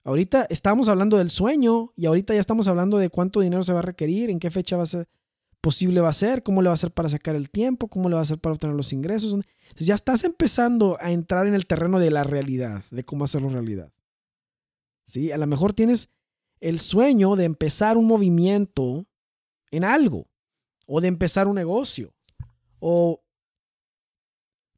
[0.05, 3.81] Ahorita estamos hablando del sueño y ahorita ya estamos hablando de cuánto dinero se va
[3.81, 5.05] a requerir, en qué fecha va a
[5.65, 8.17] posible va a ser, cómo le va a hacer para sacar el tiempo, cómo le
[8.17, 9.33] va a hacer para obtener los ingresos.
[9.33, 13.49] Entonces ya estás empezando a entrar en el terreno de la realidad, de cómo hacerlo
[13.49, 13.91] realidad.
[15.07, 15.33] ¿Sí?
[15.33, 16.11] A lo mejor tienes
[16.61, 19.07] el sueño de empezar un movimiento
[19.71, 20.29] en algo
[20.87, 22.13] o de empezar un negocio
[22.79, 23.25] o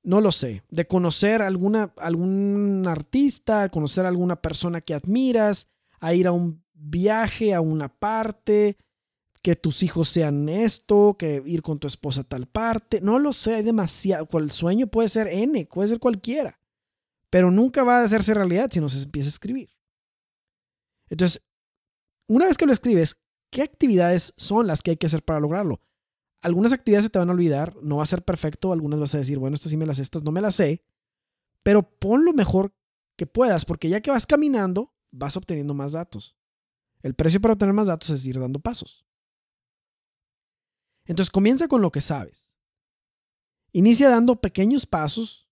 [0.04, 5.66] no lo sé, de conocer alguna, algún artista, conocer a alguna persona que admiras,
[5.98, 8.76] a ir a un viaje a una parte,
[9.42, 13.00] que tus hijos sean esto, que ir con tu esposa a tal parte.
[13.00, 14.26] No lo sé, hay demasiado.
[14.38, 16.60] El sueño puede ser N, puede ser cualquiera.
[17.30, 19.70] Pero nunca va a hacerse realidad si no se empieza a escribir.
[21.08, 21.42] Entonces,
[22.28, 23.16] una vez que lo escribes,
[23.50, 25.80] ¿qué actividades son las que hay que hacer para lograrlo?
[26.42, 29.18] Algunas actividades se te van a olvidar, no va a ser perfecto, algunas vas a
[29.18, 30.84] decir, bueno, estas sí me las estas no me las sé,
[31.62, 32.74] pero pon lo mejor
[33.16, 36.36] que puedas, porque ya que vas caminando, vas obteniendo más datos.
[37.02, 39.05] El precio para obtener más datos es ir dando pasos.
[41.06, 42.56] Entonces comienza con lo que sabes.
[43.72, 45.48] Inicia dando pequeños pasos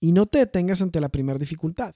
[0.00, 1.94] y no te detengas ante la primera dificultad.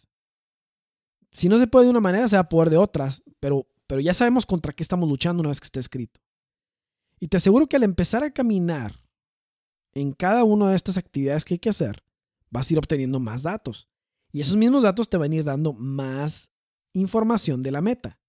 [1.33, 4.01] Si no se puede de una manera, se va a poder de otras, pero, pero
[4.01, 6.21] ya sabemos contra qué estamos luchando una vez que esté escrito.
[7.21, 9.03] Y te aseguro que al empezar a caminar
[9.92, 12.03] en cada una de estas actividades que hay que hacer,
[12.51, 13.88] vas a ir obteniendo más datos.
[14.33, 16.53] Y esos mismos datos te van a ir dando más
[16.92, 18.21] información de la meta.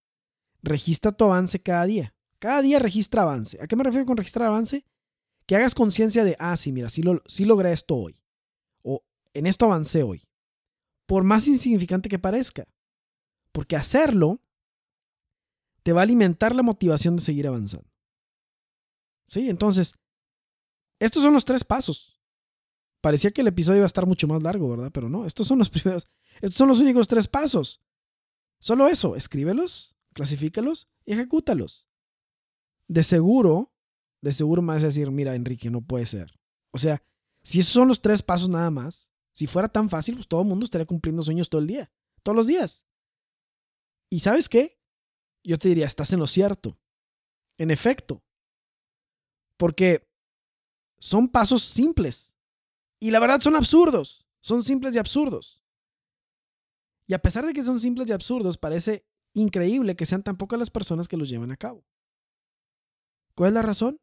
[0.61, 2.15] Registra tu avance cada día.
[2.39, 3.57] Cada día registra avance.
[3.61, 4.85] ¿A qué me refiero con registrar avance?
[5.45, 8.19] Que hagas conciencia de, ah, sí, mira, sí, lo, sí logré esto hoy.
[8.83, 10.27] O en esto avancé hoy.
[11.05, 12.67] Por más insignificante que parezca.
[13.51, 14.41] Porque hacerlo
[15.83, 17.89] te va a alimentar la motivación de seguir avanzando.
[19.25, 19.49] ¿Sí?
[19.49, 19.95] Entonces,
[20.99, 22.21] estos son los tres pasos.
[23.01, 24.91] Parecía que el episodio iba a estar mucho más largo, ¿verdad?
[24.93, 27.81] Pero no, estos son los primeros, estos son los únicos tres pasos.
[28.59, 31.86] Solo eso, escríbelos, clasifícalos y ejecútalos.
[32.87, 33.73] De seguro,
[34.21, 36.39] de seguro me vas decir, mira, Enrique, no puede ser.
[36.71, 37.03] O sea,
[37.41, 40.47] si esos son los tres pasos nada más, si fuera tan fácil, pues todo el
[40.47, 41.91] mundo estaría cumpliendo sueños todo el día,
[42.23, 42.85] todos los días.
[44.09, 44.79] ¿Y sabes qué?
[45.43, 46.79] Yo te diría, estás en lo cierto.
[47.57, 48.23] En efecto.
[49.57, 50.09] Porque
[50.99, 52.35] son pasos simples.
[52.99, 54.25] Y la verdad son absurdos.
[54.41, 55.61] Son simples y absurdos.
[57.07, 60.59] Y a pesar de que son simples y absurdos, parece increíble que sean tan pocas
[60.59, 61.85] las personas que los llevan a cabo.
[63.37, 64.01] ¿Cuál es la razón?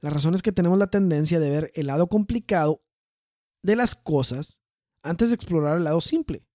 [0.00, 2.84] La razón es que tenemos la tendencia de ver el lado complicado
[3.62, 4.60] de las cosas
[5.02, 6.46] antes de explorar el lado simple.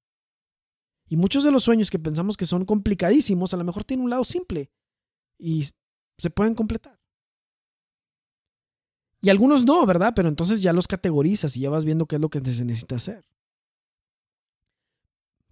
[1.10, 4.12] Y muchos de los sueños que pensamos que son complicadísimos, a lo mejor tienen un
[4.12, 4.72] lado simple
[5.40, 5.68] y
[6.20, 7.02] se pueden completar.
[9.20, 10.14] Y algunos no, ¿verdad?
[10.16, 12.98] Pero entonces ya los categorizas y ya vas viendo qué es lo que se necesita
[12.98, 13.28] hacer.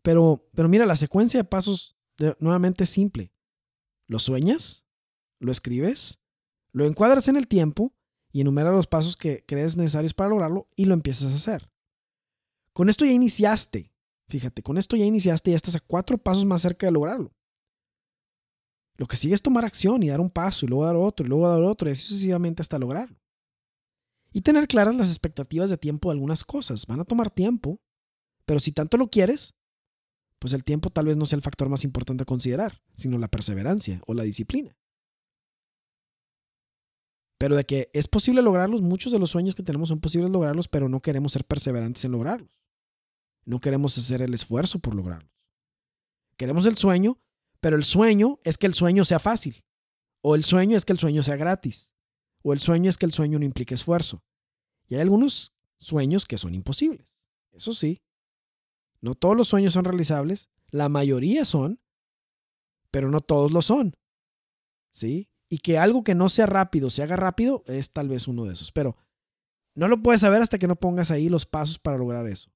[0.04, 1.98] Pero, pero mira, la secuencia de pasos
[2.38, 3.34] nuevamente es simple.
[4.06, 4.86] Lo sueñas,
[5.40, 6.20] lo escribes,
[6.76, 7.94] lo encuadras en el tiempo
[8.32, 11.70] y enumera los pasos que crees necesarios para lograrlo y lo empiezas a hacer.
[12.74, 13.96] Con esto ya iniciaste
[14.28, 17.32] Fíjate, con esto ya iniciaste y ya estás a cuatro pasos más cerca de lograrlo.
[18.98, 21.30] Lo que sigue es tomar acción y dar un paso y luego dar otro y
[21.30, 23.20] luego dar otro y así sucesivamente hasta lograrlo.
[24.32, 26.88] Y tener claras las expectativas de tiempo de algunas cosas.
[26.88, 27.80] Van a tomar tiempo,
[28.46, 29.54] pero si tanto lo quieres,
[30.40, 33.28] pues el tiempo tal vez no sea el factor más importante a considerar, sino la
[33.28, 34.76] perseverancia o la disciplina.
[37.38, 40.68] Pero de que es posible lograrlos, muchos de los sueños que tenemos son posibles lograrlos,
[40.68, 42.64] pero no queremos ser perseverantes en lograrlos.
[43.44, 45.32] No queremos hacer el esfuerzo por lograrlos.
[46.38, 47.20] Queremos el sueño,
[47.60, 49.64] pero el sueño es que el sueño sea fácil.
[50.22, 51.94] O el sueño es que el sueño sea gratis.
[52.42, 54.24] O el sueño es que el sueño no implique esfuerzo.
[54.88, 57.26] Y hay algunos sueños que son imposibles.
[57.52, 58.02] Eso sí.
[59.02, 60.50] No todos los sueños son realizables.
[60.70, 61.80] La mayoría son,
[62.92, 63.96] pero no todos lo son.
[64.92, 65.30] ¿Sí?
[65.56, 68.52] Y que algo que no sea rápido se haga rápido es tal vez uno de
[68.52, 68.74] esos.
[68.74, 68.98] Pero
[69.74, 72.52] no lo puedes saber hasta que no pongas ahí los pasos para lograr eso.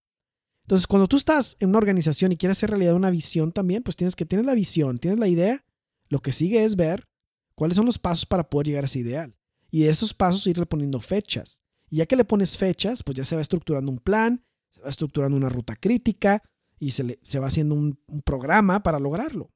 [0.63, 3.95] Entonces, cuando tú estás en una organización y quieres hacer realidad una visión también, pues
[3.95, 5.63] tienes que tener la visión, tienes la idea,
[6.09, 7.07] lo que sigue es ver
[7.55, 9.33] cuáles son los pasos para poder llegar a ese ideal.
[9.71, 11.63] Y de esos pasos irle poniendo fechas.
[11.89, 14.89] Y ya que le pones fechas, pues ya se va estructurando un plan, se va
[14.89, 16.43] estructurando una ruta crítica
[16.77, 19.53] y se, le, se va haciendo un programa para lograrlo.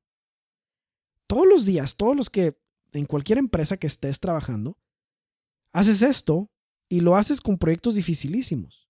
[1.27, 2.62] Todos los días, todos los que
[2.93, 4.77] en cualquier empresa que estés trabajando,
[5.73, 6.49] haces esto
[6.89, 8.89] y lo haces con proyectos dificilísimos.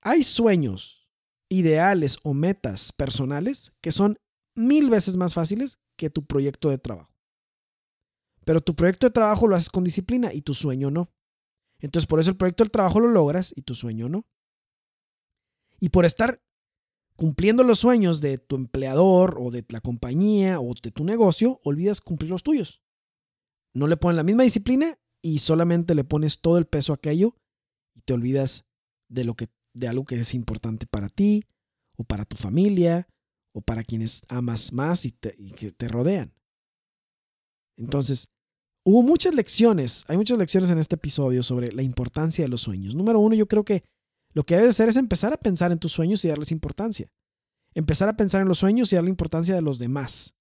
[0.00, 1.10] Hay sueños,
[1.50, 4.18] ideales o metas personales que son
[4.54, 7.12] mil veces más fáciles que tu proyecto de trabajo.
[8.44, 11.12] Pero tu proyecto de trabajo lo haces con disciplina y tu sueño no.
[11.80, 14.26] Entonces por eso el proyecto del trabajo lo logras y tu sueño no.
[15.80, 16.40] Y por estar
[17.18, 22.00] cumpliendo los sueños de tu empleador o de la compañía o de tu negocio, olvidas
[22.00, 22.80] cumplir los tuyos.
[23.74, 27.34] No le pones la misma disciplina y solamente le pones todo el peso a aquello
[27.96, 28.66] y te olvidas
[29.08, 31.44] de lo que de algo que es importante para ti
[31.96, 33.08] o para tu familia
[33.52, 36.32] o para quienes amas más y, que te rodean.
[37.76, 38.28] Entonces,
[38.84, 42.94] hubo muchas lecciones, hay muchas lecciones en este episodio sobre la importancia de los sueños.
[42.94, 43.82] Número uno, yo creo que
[44.32, 47.10] lo que debes hacer es empezar a pensar en tus sueños y darles importancia.
[47.74, 50.34] Empezar a pensar en los sueños y darle importancia de los demás.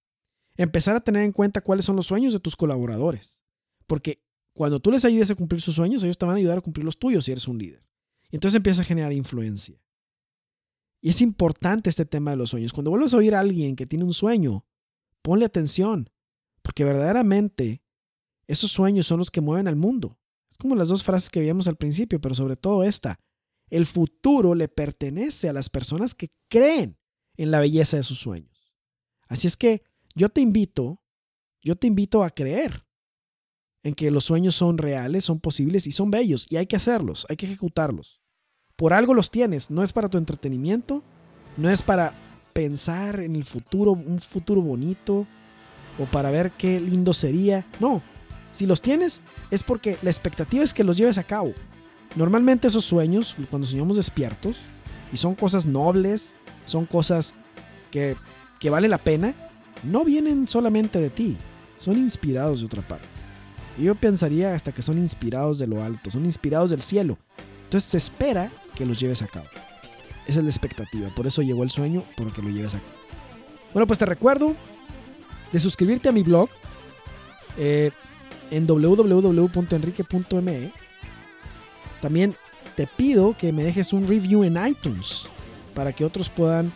[0.60, 3.44] empezar a tener en cuenta cuáles son los sueños de tus colaboradores.
[3.86, 4.24] Porque
[4.54, 6.84] cuando tú les ayudes a cumplir sus sueños, ellos te van a ayudar a cumplir
[6.84, 7.86] los tuyos si eres un líder.
[8.32, 9.80] Y entonces empieza a generar influencia.
[11.00, 12.74] Y es importante este tema de los sueños.
[12.74, 14.66] Cuando vuelves a oír a alguien que tiene un sueño,
[15.22, 16.10] ponle atención,
[16.64, 17.84] porque verdaderamente
[18.48, 20.20] esos sueños son los que mueven al mundo.
[20.50, 23.20] Es como las dos frases que veíamos al principio, pero sobre todo esta.
[23.70, 26.98] El futuro le pertenece a las personas que creen
[27.36, 28.74] en la belleza de sus sueños.
[29.28, 29.84] Así es que
[30.16, 31.02] yo te invito,
[31.62, 32.86] yo te invito a creer
[33.84, 37.26] en que los sueños son reales, son posibles y son bellos y hay que hacerlos,
[37.30, 38.22] hay que ejecutarlos.
[38.76, 41.04] Por algo los tienes, no es para tu entretenimiento,
[41.58, 42.14] no es para
[42.54, 45.28] pensar en el futuro, un futuro bonito
[46.00, 48.02] o para ver qué lindo sería, no.
[48.52, 51.54] Si los tienes es porque la expectativa es que los lleves a cabo.
[52.18, 54.58] Normalmente esos sueños, cuando soñamos despiertos,
[55.14, 57.36] y son cosas nobles, son cosas
[57.92, 58.16] que,
[58.60, 59.36] que vale la pena,
[59.84, 61.38] no vienen solamente de ti,
[61.78, 63.06] son inspirados de otra parte.
[63.78, 67.20] Yo pensaría hasta que son inspirados de lo alto, son inspirados del cielo.
[67.66, 69.46] Entonces se espera que los lleves a cabo.
[70.26, 72.94] Esa es la expectativa, por eso llegó el sueño, por que lo lleves a cabo.
[73.74, 74.56] Bueno, pues te recuerdo
[75.52, 76.50] de suscribirte a mi blog
[77.58, 77.92] eh,
[78.50, 80.87] en www.enrique.me.
[82.02, 82.36] También
[82.76, 85.28] te pido que me dejes un review en iTunes
[85.74, 86.74] para que otros puedan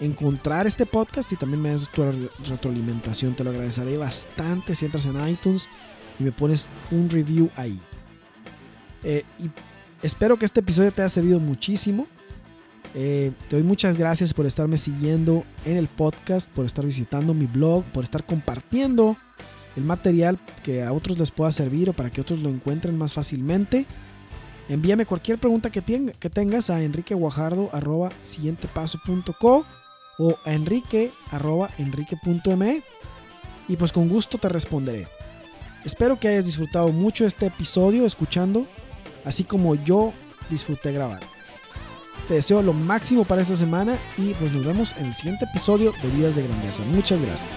[0.00, 2.02] encontrar este podcast y también me des tu
[2.48, 3.34] retroalimentación.
[3.34, 5.68] Te lo agradeceré bastante si entras en iTunes
[6.18, 7.78] y me pones un review ahí.
[9.04, 9.50] Eh, y
[10.02, 12.06] espero que este episodio te haya servido muchísimo.
[12.94, 17.46] Eh, te doy muchas gracias por estarme siguiendo en el podcast, por estar visitando mi
[17.46, 19.16] blog, por estar compartiendo
[19.76, 23.12] el material que a otros les pueda servir o para que otros lo encuentren más
[23.12, 23.86] fácilmente.
[24.70, 29.66] Envíame cualquier pregunta que, que tengas a enriqueguajardo.siguientepaso.co
[30.18, 32.84] o a enrique.enrique.me
[33.66, 35.08] y pues con gusto te responderé.
[35.84, 38.68] Espero que hayas disfrutado mucho este episodio escuchando,
[39.24, 40.12] así como yo
[40.48, 41.18] disfruté grabar.
[42.28, 45.92] Te deseo lo máximo para esta semana y pues nos vemos en el siguiente episodio
[46.00, 46.84] de Vidas de Grandeza.
[46.84, 47.50] Muchas gracias.